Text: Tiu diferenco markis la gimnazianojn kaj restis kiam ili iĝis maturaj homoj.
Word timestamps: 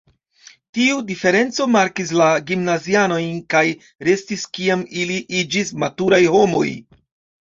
Tiu 0.75 1.01
diferenco 1.09 1.67
markis 1.75 2.13
la 2.21 2.29
gimnazianojn 2.49 3.37
kaj 3.55 3.63
restis 4.09 4.47
kiam 4.59 4.85
ili 5.03 5.21
iĝis 5.43 5.75
maturaj 5.85 6.23
homoj. 6.39 6.69